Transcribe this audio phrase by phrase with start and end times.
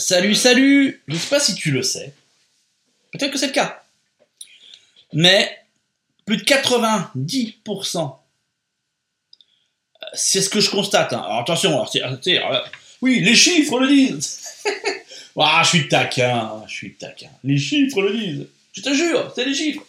[0.00, 2.14] Salut, salut Je ne sais pas si tu le sais.
[3.12, 3.82] Peut-être que c'est le cas.
[5.12, 5.58] Mais
[6.24, 8.16] plus de 90%,
[10.14, 11.12] c'est ce que je constate.
[11.12, 11.22] hein.
[11.22, 12.68] Alors attention, alors, alors,
[13.02, 14.40] oui, les chiffres le disent.
[15.38, 17.28] ah, je suis taquin, je suis taquin.
[17.44, 18.46] Les chiffres le disent.
[18.72, 19.82] Je te jure, c'est les chiffres.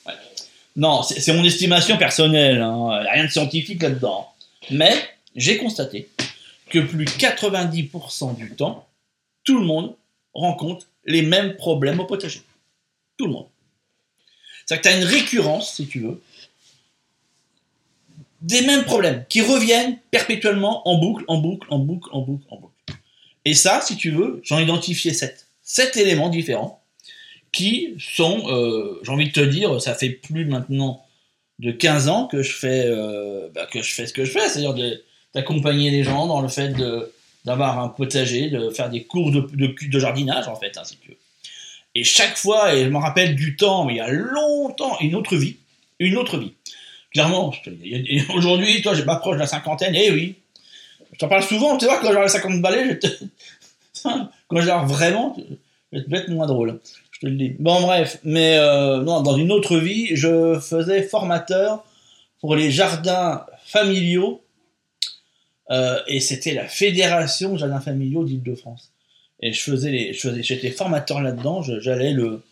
[0.75, 2.61] Non, c'est mon estimation personnelle.
[2.61, 3.01] Hein.
[3.13, 4.29] Rien de scientifique là-dedans.
[4.71, 4.93] Mais
[5.37, 6.09] j'ai constaté
[6.69, 8.87] que plus de 90% du temps,
[9.45, 9.95] tout le monde
[10.33, 12.41] rencontre les mêmes problèmes au potager.
[13.17, 13.47] Tout le monde.
[14.65, 16.21] C'est-à-dire que tu as une récurrence, si tu veux,
[18.41, 22.57] des mêmes problèmes qui reviennent perpétuellement en boucle, en boucle, en boucle, en boucle, en
[22.57, 22.73] boucle.
[23.45, 25.47] Et ça, si tu veux, j'en ai identifié sept.
[25.63, 26.81] Sept éléments différents
[27.51, 31.05] qui sont, euh, j'ai envie de te dire, ça fait plus maintenant
[31.59, 34.47] de 15 ans que je fais, euh, bah, que je fais ce que je fais,
[34.47, 34.97] c'est-à-dire
[35.35, 37.11] d'accompagner les gens dans le fait de,
[37.45, 41.09] d'avoir un potager, de faire des cours de, de, jardinage, en fait, hein, si tu
[41.09, 41.17] veux.
[41.95, 45.35] Et chaque fois, et je me rappelle du temps, il y a longtemps, une autre
[45.35, 45.57] vie,
[45.99, 46.53] une autre vie.
[47.11, 47.53] Clairement,
[48.35, 50.35] aujourd'hui, toi, je m'approche de la cinquantaine, et oui,
[51.11, 53.07] je t'en parle souvent, tu vois, quand j'aurai 50 balais, je te...
[54.47, 55.35] quand j'aurai vraiment,
[55.91, 56.79] je vais te être moins drôle,
[57.11, 57.55] je te le dis.
[57.59, 61.83] Bon, bref, mais euh, non, dans une autre vie, je faisais formateur
[62.39, 64.41] pour les jardins familiaux,
[65.71, 68.91] euh, et c'était la Fédération Jardins Familiaux d'Île-de-France.
[69.41, 72.43] Et je faisais les, j'étais formateur là-dedans, j'allais le,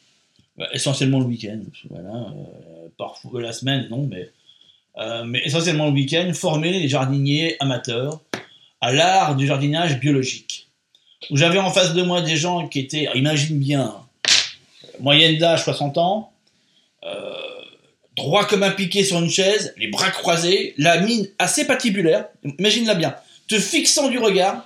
[0.58, 4.30] bah, essentiellement le week-end, voilà, euh, parfois la semaine, non, mais,
[4.98, 8.22] euh, mais essentiellement le week-end, former les jardiniers amateurs
[8.82, 10.68] à l'art du jardinage biologique.
[11.30, 13.94] Où j'avais en face de moi des gens qui étaient, imagine bien,
[15.00, 16.32] moyenne d'âge 60 ans,
[17.04, 17.34] euh,
[18.20, 22.26] droit comme un piqué sur une chaise, les bras croisés, la mine assez patibulaire,
[22.60, 23.16] imagine-la bien,
[23.48, 24.66] te fixant du regard,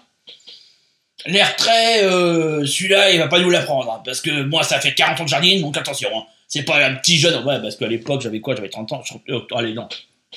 [1.25, 4.93] l'air très, euh, celui-là, il va pas nous l'apprendre, hein, parce que moi, ça fait
[4.93, 7.87] 40 ans de jardine, donc attention, hein, c'est pas un petit jeune, ouais, parce qu'à
[7.87, 9.87] l'époque, j'avais quoi, j'avais 30 ans, je- euh, allez, non,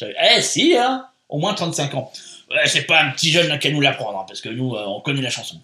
[0.01, 2.13] eh, si, hein, au moins 35 ans.
[2.51, 4.85] Ouais, c'est pas un petit jeune qui va nous l'apprendre, hein, parce que nous, euh,
[4.87, 5.57] on connaît la chanson.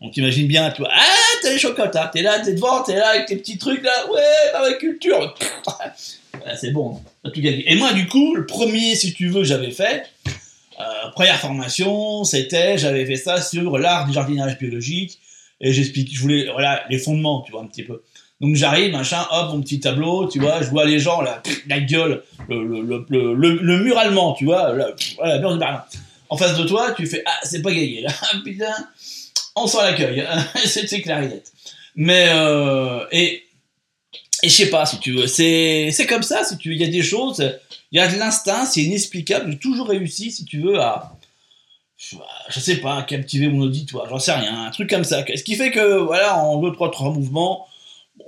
[0.00, 1.06] Donc t'imagines bien, tu vois, ah,
[1.40, 3.92] t'as les chocolats, hein, t'es là, t'es devant, t'es là avec tes petits trucs là,
[4.10, 5.34] ouais, la culture.
[6.56, 7.70] C'est bon, t'as tout gagné.
[7.70, 10.04] Et moi, du coup, le premier, si tu veux, j'avais fait,
[10.80, 15.18] euh, première formation, c'était, j'avais fait ça sur l'art du jardinage biologique,
[15.60, 18.02] et j'explique, je voulais, voilà, les fondements, tu vois, un petit peu.
[18.40, 21.80] Donc j'arrive, machin, hop, mon petit tableau, tu vois, je vois les gens, pff, la
[21.80, 25.84] gueule, le, le, le, le, mur allemand, tu vois, pff, voilà, mur de Berlin.
[26.28, 28.10] En face de toi, tu fais, ah, c'est pas gagné, là,
[28.44, 28.74] putain,
[29.54, 30.26] on sent l'accueil,
[30.64, 31.52] c'était clarinette.
[31.94, 33.44] Mais, euh, et,
[34.44, 36.84] et je sais pas, si tu veux, c'est, c'est comme ça, si tu il y
[36.84, 37.42] a des choses,
[37.90, 41.16] il y a de l'instinct, c'est inexplicable, j'ai toujours réussi, si tu veux, à,
[41.96, 45.24] je sais pas, à captiver mon auditoire, j'en sais rien, un truc comme ça.
[45.34, 47.66] Ce qui fait que, voilà, en deux, trois, trois mouvements,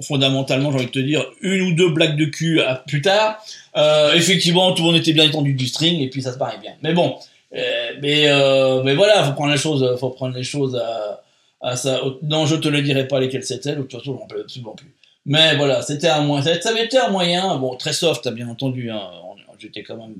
[0.01, 3.45] fondamentalement, j'ai envie de te dire, une ou deux blagues de cul à plus tard,
[3.77, 6.59] euh, effectivement, tout le monde était bien étendu du string, et puis ça se paraît
[6.59, 6.73] bien.
[6.83, 7.19] Mais bon,
[7.55, 11.23] euh, mais, euh, mais voilà, faut prendre les choses, faut prendre les choses à,
[11.61, 12.01] à ça.
[12.23, 14.75] Non, je te le dirai pas lesquelles c'était, de toute façon, je m'en rappelle absolument
[14.75, 14.95] plus.
[15.27, 18.91] Mais voilà, c'était un moyen, ça avait été un moyen, bon, très soft, bien entendu,
[18.91, 19.11] hein,
[19.59, 20.15] j'étais quand même,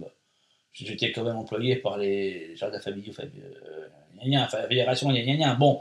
[0.73, 3.87] j'étais quand même employé par les jardins familiaux, fa- euh,
[4.25, 5.13] gna gna, fa- fédération,
[5.61, 5.81] bon,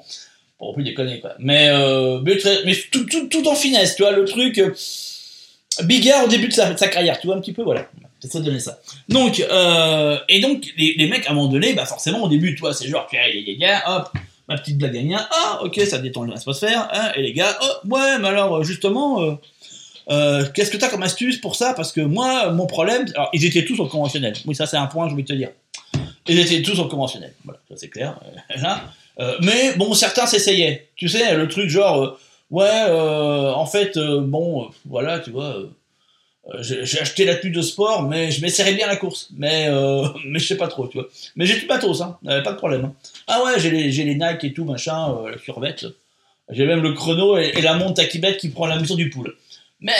[0.60, 1.34] pour plus déconner, quoi.
[1.40, 2.20] Mais, euh,
[2.66, 4.72] mais, tout, en finesse, tu vois, le truc, euh,
[5.84, 7.90] Bigard au début de sa, de carrière, tu vois, un petit peu, voilà.
[8.22, 8.80] J'essaie de donner ça.
[9.10, 12.62] Donc, euh, et donc, les, mecs, à un moment donné, bah, forcément, au début, tu
[12.62, 13.08] vois, c'est genre,
[13.58, 14.10] gna, hop,
[14.48, 18.18] ma petite blague gna ah, ok, ça détend l'atmosphère, hein, et les gars, oh, ouais,
[18.20, 19.34] mais alors, euh, justement, euh,
[20.10, 21.74] euh, qu'est-ce que t'as comme astuce pour ça?
[21.74, 24.34] Parce que moi, mon problème, alors, ils étaient tous en conventionnel.
[24.46, 25.50] Oui, ça, c'est un point, je vais te dire.
[26.28, 27.34] Ils étaient tous en conventionnel.
[27.44, 28.20] Voilà, ça, c'est clair.
[28.58, 28.82] Là.
[29.18, 30.90] Euh, mais bon, certains s'essayaient.
[30.98, 32.20] Tu sais, le truc genre,
[32.52, 35.56] ouais, en fait, bon, voilà, tu vois,
[36.60, 39.30] j'ai j'ai acheté la tenue de sport, mais je m'essaierais bien la course.
[39.36, 41.08] Mais, euh, mais je sais pas trop, tu vois.
[41.36, 42.86] Mais j'ai tout matos, hein, euh, pas de problème.
[42.86, 42.94] hein.
[43.28, 45.86] Ah ouais, j'ai les, les Nike et tout, machin, euh, la survette.
[46.50, 49.36] J'ai même le chrono et, la montre Takibet qui prend la mesure du pool.
[49.82, 49.94] Mais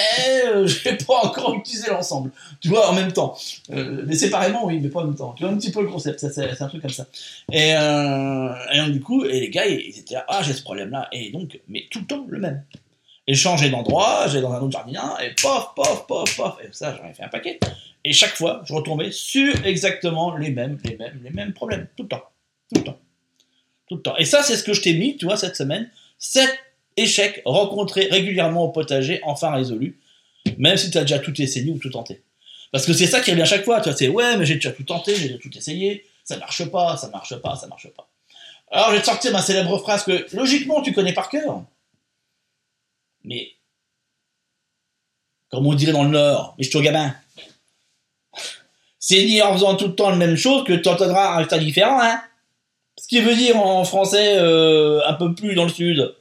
[0.48, 2.32] euh, j'ai pas encore utilisé l'ensemble.
[2.62, 3.36] Tu vois, en même temps.
[3.72, 5.34] Euh, mais séparément, oui, mais pas en même temps.
[5.34, 7.08] Tu vois un petit peu le concept, c'est un truc comme ça.
[7.52, 11.08] Et, euh, et du coup, et les gars, ils étaient là, ah, j'ai ce problème-là.
[11.12, 12.64] Et donc, mais tout le temps le même.
[13.28, 16.56] Et changer d'endroit, j'allais dans un autre jardin, et pof, pof, pof, pof.
[16.64, 17.60] Et ça, j'en ai fait un paquet.
[18.04, 21.88] Et chaque fois, je retombais sur exactement les mêmes, les mêmes, les mêmes problèmes.
[21.98, 22.24] Tout le temps.
[22.72, 23.00] Tout le temps.
[23.88, 24.16] Tout le temps.
[24.18, 25.90] Et ça, c'est ce que je t'ai mis, tu vois, cette semaine.
[26.20, 26.52] Sept
[26.98, 30.00] échecs rencontrés régulièrement au potager, enfin résolus.
[30.60, 32.22] Même si tu as déjà tout essayé ou tout tenté.
[32.72, 33.82] Parce que c'est ça qui revient à chaque fois.
[33.82, 36.06] Tu vois, c'est ouais, mais j'ai déjà tout tenté, j'ai déjà tout essayé.
[36.24, 38.08] Ça marche pas, ça marche pas, ça marche pas.
[38.72, 41.64] Alors, je vais te sortir ma célèbre phrase que, logiquement, tu connais par cœur.
[43.26, 43.52] Mais,
[45.50, 47.16] comme on dirait dans le Nord, mais je suis gamin.
[49.00, 51.60] C'est ni en faisant tout le temps la même chose que tu entendras un résultat
[51.60, 52.22] différent, hein.
[52.98, 56.16] Ce qui veut dire en français euh, un peu plus dans le Sud,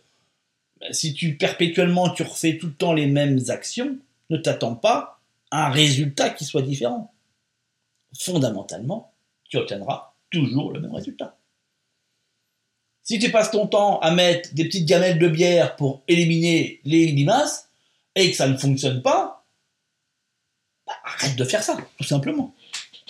[0.81, 3.97] ben, si tu perpétuellement tu refais tout le temps les mêmes actions,
[4.31, 7.15] ne t'attends pas à un résultat qui soit différent.
[8.19, 9.13] Fondamentalement,
[9.49, 11.37] tu obtiendras toujours le même résultat.
[13.05, 17.07] Si tu passes ton temps à mettre des petites gamelles de bière pour éliminer les
[17.07, 17.69] limaces
[18.17, 19.45] et que ça ne fonctionne pas,
[20.87, 22.55] bah, arrête de faire ça, tout simplement.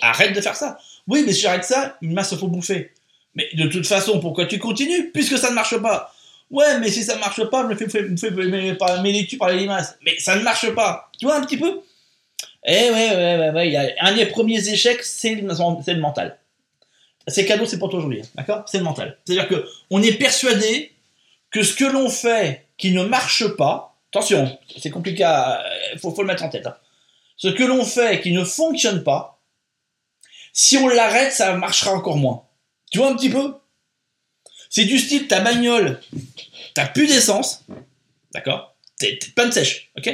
[0.01, 0.77] Arrête de faire ça.
[1.07, 2.91] Oui, mais si j'arrête ça, une masse se faut bouffer.
[3.35, 6.13] Mais de toute façon, pourquoi tu continues puisque ça ne marche pas?
[6.51, 9.97] Ouais, mais si ça ne marche pas, je me fais, me fais par les limaces.
[10.05, 11.09] Mais ça ne marche pas.
[11.17, 11.81] Tu vois un petit peu?
[12.65, 13.95] Eh ouais, ouais, ouais, ouais.
[13.99, 16.37] Un des premiers échecs, c'est le mental.
[17.27, 18.21] C'est cadeau, c'est pour toi aujourd'hui.
[18.35, 18.63] D'accord?
[18.67, 19.17] C'est le mental.
[19.25, 20.93] C'est-à-dire que on est persuadé
[21.49, 25.23] que ce que l'on fait qui ne marche pas, attention, c'est compliqué,
[25.93, 26.67] il faut, faut, le mettre en tête.
[26.67, 26.75] Hein.
[27.37, 29.41] Ce que l'on fait qui ne fonctionne pas,
[30.53, 32.43] si on l'arrête, ça marchera encore moins.
[32.91, 33.55] Tu vois un petit peu?
[34.69, 36.01] C'est du style ta bagnole,
[36.73, 37.63] t'as plus d'essence,
[38.33, 38.75] d'accord?
[38.97, 40.13] T'es panne sèche, ok?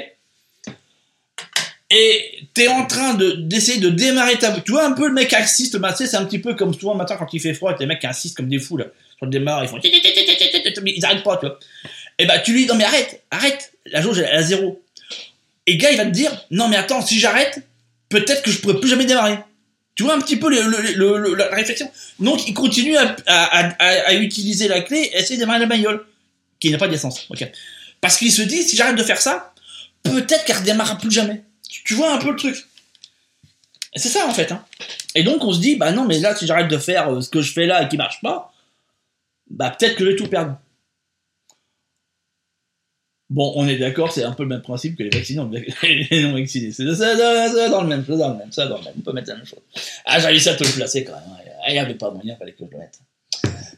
[1.94, 5.34] Et t'es en train de d'essayer de démarrer ta tu vois un peu le mec
[5.34, 8.00] assiste bah, c'est un petit peu comme souvent matin quand il fait froid les mecs
[8.00, 8.86] qui insistent comme des fous là.
[9.18, 11.60] Sur le démarre ils font ils arrêtent pas tu vois.
[12.18, 14.82] Et bah tu lui dis non mais arrête arrête la jauge elle est à zéro.
[15.68, 17.60] Et gars il va te dire non mais attends si j'arrête
[18.08, 19.38] peut-être que je pourrais plus jamais démarrer.
[19.96, 21.92] Tu vois un petit peu la réflexion.
[22.20, 26.06] Donc il continue à, à, à, utiliser la clé et essayer de démarrer la bagnole
[26.62, 27.46] qui n'a pas d'essence ok.
[28.00, 29.54] Parce qu'il se dit si j'arrête de faire ça
[30.04, 31.44] peut-être qu'elle redémarrera plus jamais
[31.86, 32.58] tu vois un peu le truc.
[33.96, 34.52] C'est ça en fait.
[34.52, 34.66] Hein.
[35.16, 37.30] Et donc on se dit, bah non, mais là, si j'arrête de faire euh, ce
[37.30, 38.54] que je fais là et qui marche pas,
[39.50, 40.58] bah peut-être que je vais tout perdre.
[43.30, 45.42] Bon, on est d'accord, c'est un peu le même principe que les vaccinés
[46.12, 46.72] les non vaccinés.
[46.74, 47.16] C'est ça,
[47.70, 48.94] dans le même, ça dans le même, ça dans le même.
[48.98, 49.62] On peut mettre la même chose.
[50.06, 51.38] Ah, j'avais ça te le placer quand même.
[51.64, 53.00] Ah, il n'y avait pas moyen, il fallait que je le mette.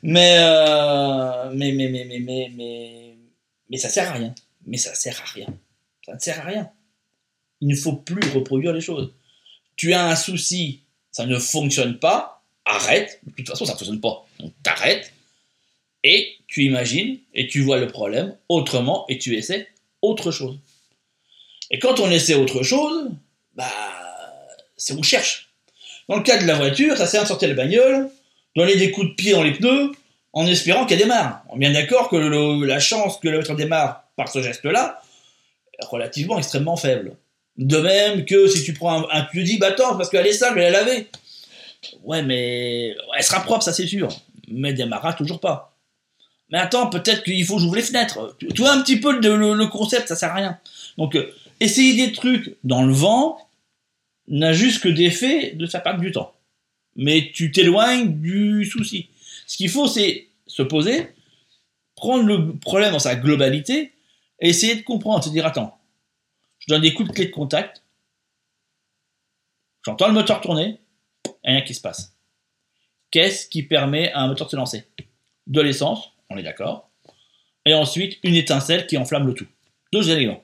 [0.02, 3.18] Mais, euh, mais, mais, mais, mais, mais, mais,
[3.70, 4.34] mais ça sert à rien.
[4.66, 5.48] Mais ça sert à rien.
[6.06, 6.72] Ça ne sert à rien.
[7.64, 9.14] Il ne faut plus reproduire les choses.
[9.78, 10.82] Tu as un souci,
[11.14, 13.22] ça ne fonctionne pas, arrête.
[13.26, 14.26] De toute façon, ça ne fonctionne pas.
[14.40, 15.14] Donc t'arrêtes
[16.04, 19.70] et tu imagines et tu vois le problème autrement et tu essaies
[20.02, 20.58] autre chose.
[21.72, 23.12] Et quand on essaie autre chose,
[23.56, 23.72] bah,
[24.76, 25.50] c'est on cherche.
[26.10, 28.10] Dans le cas de la voiture, ça sert à sortir la bagnole,
[28.58, 29.94] donner des coups de pied dans les pneus,
[30.34, 31.44] en espérant qu'elle démarre.
[31.48, 35.02] On est bien d'accord que la chance que la voiture démarre par ce geste-là
[35.80, 37.16] est relativement extrêmement faible.
[37.58, 40.34] De même que si tu prends un, tu te dis, bah attends, parce qu'elle est
[40.34, 41.08] sale, mais elle la laver.
[42.04, 44.10] Ouais, mais elle sera propre, ça c'est sûr.
[44.48, 45.76] Mais elle démarrera toujours pas.
[46.50, 48.36] Mais attends, peut-être qu'il faut que j'ouvre les fenêtres.
[48.40, 50.60] Tu, vois un petit peu le, concept, ça sert à rien.
[50.98, 53.38] Donc, euh, essayer des trucs dans le vent
[54.28, 56.34] n'a juste que d'effet de faire perdre du temps.
[56.96, 59.10] Mais tu t'éloignes du souci.
[59.48, 61.08] Ce qu'il faut, c'est se poser,
[61.96, 63.92] prendre le problème dans sa globalité,
[64.40, 65.78] et essayer de comprendre, se dire, attends,
[66.68, 67.84] je donne des coups de clé de contact,
[69.86, 70.80] j'entends le moteur tourner,
[71.44, 72.16] rien qui se passe.
[73.12, 74.88] Qu'est-ce qui permet à un moteur de se lancer?
[75.46, 76.90] De l'essence, on est d'accord,
[77.66, 79.48] et ensuite une étincelle qui enflamme le tout.
[79.92, 80.44] Deux éléments.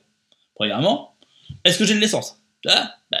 [0.54, 1.16] Premièrement,
[1.64, 2.42] est-ce que j'ai de l'essence?
[2.66, 3.18] Ah, bah,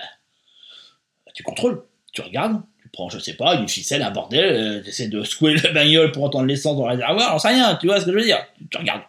[1.34, 4.90] Tu contrôles, tu regardes, tu prends, je sais pas, une ficelle, un bordel, euh, tu
[4.90, 7.86] essaies de secouer la bagnole pour entendre l'essence dans le réservoir, j'en sais rien, tu
[7.86, 9.02] vois ce que je veux dire Tu regardes.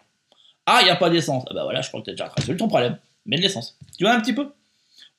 [0.64, 1.44] Ah, il n'y a pas d'essence.
[1.50, 3.76] Ah bah voilà, je crois que tu as déjà résolu ton problème mets de l'essence.
[3.96, 4.48] Tu vois un petit peu?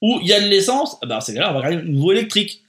[0.01, 2.61] Ou il y a de l'essence, bah c'est là on va regarder une voie électrique.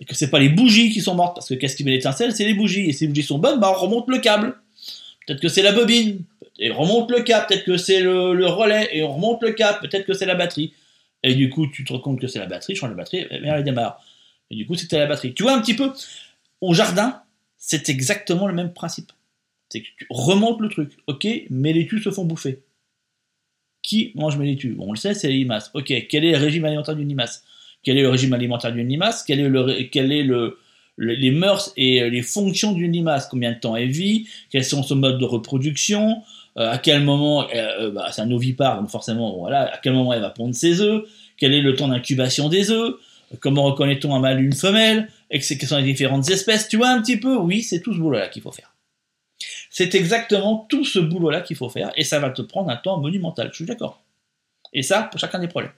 [0.00, 2.32] Et que c'est pas les bougies qui sont mortes, parce que qu'est-ce qui met l'étincelle?
[2.32, 2.88] C'est les bougies.
[2.88, 4.54] Et si les bougies sont bonnes, bah on remonte le câble.
[5.26, 6.22] Peut-être que c'est la bobine,
[6.58, 7.46] et on remonte le câble.
[7.48, 9.80] Peut-être que c'est le, relais, et on remonte le câble.
[9.80, 10.72] Peut-être que c'est la batterie.
[11.24, 13.18] Et du coup, tu te rends compte que c'est la batterie, je change la batterie,
[13.18, 14.00] et elle démarre.
[14.50, 15.34] Et du coup, c'était la batterie.
[15.34, 15.92] Tu vois un petit peu
[16.60, 17.22] Au jardin,
[17.56, 19.10] c'est exactement le même principe.
[19.68, 22.62] C'est que tu remontes le truc, ok, mais les tues se font bouffer.
[23.88, 25.70] Qui mange mes laitues On le sait, c'est les limaces.
[25.72, 27.42] Ok, quel est le régime alimentaire d'une limace?
[27.82, 29.24] Quel est le régime alimentaire d'une limace?
[29.26, 30.58] Quel est, le, quel est le,
[30.98, 33.28] les mœurs et les fonctions d'une limace?
[33.30, 34.28] Combien de temps elle vit?
[34.50, 36.18] Quels sont son mode de reproduction?
[36.58, 39.94] Euh, À quel moment euh, euh, bah, C'est un ovipare, donc forcément, voilà, à quel
[39.94, 41.04] moment elle va pondre ses œufs?
[41.38, 42.92] Quel est le temps d'incubation des œufs?
[43.40, 45.08] Comment reconnaît-on un mâle et une femelle?
[45.30, 46.68] Quelles sont les différentes espèces?
[46.68, 47.38] Tu vois un petit peu?
[47.38, 48.70] Oui, c'est tout ce boulot-là qu'il faut faire.
[49.70, 52.98] C'est exactement tout ce boulot-là qu'il faut faire, et ça va te prendre un temps
[52.98, 54.02] monumental, je suis d'accord.
[54.72, 55.72] Et ça, pour chacun des problèmes.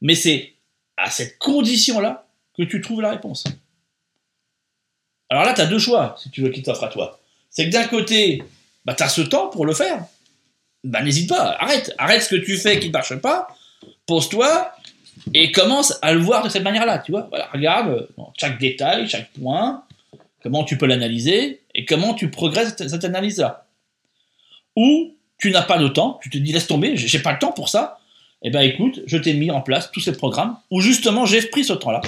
[0.00, 0.54] Mais c'est
[0.96, 2.26] à cette condition-là
[2.56, 3.44] que tu trouves la réponse.
[5.28, 7.18] Alors là, tu as deux choix, si tu veux qu'il t'offre à toi.
[7.50, 8.42] C'est que d'un côté,
[8.84, 10.04] bah, tu as ce temps pour le faire.
[10.84, 13.48] bah n'hésite pas, arrête, arrête ce que tu fais qui ne marche pas,
[14.06, 14.72] pose-toi
[15.34, 17.28] et commence à le voir de cette manière-là, tu vois.
[17.52, 19.84] Regarde chaque détail, chaque point,
[20.42, 23.66] comment tu peux l'analyser et comment tu progresses cette analyse-là?
[24.74, 27.52] Ou tu n'as pas de temps, tu te dis laisse tomber, j'ai pas le temps
[27.52, 27.98] pour ça.
[28.42, 31.64] Eh ben écoute, je t'ai mis en place tous ces programmes où justement j'ai pris
[31.64, 32.00] ce temps-là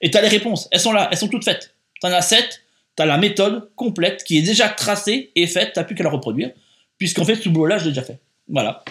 [0.00, 1.74] et tu as les réponses, elles sont là, elles sont toutes faites.
[2.00, 2.62] Tu en as sept,
[2.96, 6.04] tu as la méthode complète qui est déjà tracée et faite, tu n'as plus qu'à
[6.04, 6.50] la reproduire,
[6.98, 8.18] puisqu'en fait, ce boulot-là, je l'ai déjà fait.
[8.48, 8.84] Voilà.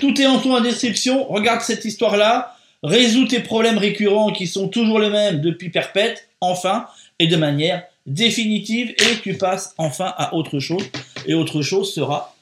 [0.00, 4.68] Tout est en ton en description, regarde cette histoire-là, résous tes problèmes récurrents qui sont
[4.68, 6.86] toujours les mêmes depuis perpète, enfin,
[7.18, 10.82] et de manière définitive, et tu passes enfin à autre chose,
[11.26, 12.34] et autre chose sera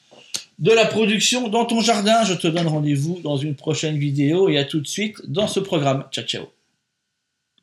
[0.59, 2.25] de la production dans ton jardin.
[2.25, 5.61] Je te donne rendez-vous dans une prochaine vidéo, et à tout de suite dans ce
[5.61, 6.04] programme.
[6.11, 6.62] Ciao, ciao.